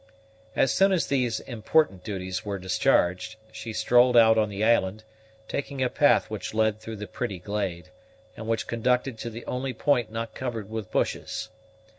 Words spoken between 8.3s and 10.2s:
and which conducted to the only point